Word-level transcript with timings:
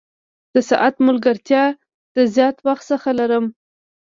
د 0.53 0.55
ساعت 0.69 0.95
ملګرتیا 1.07 1.63
د 2.15 2.17
زیات 2.35 2.57
وخت 2.67 2.83
څخه 2.91 3.09
لرم. 3.19 3.45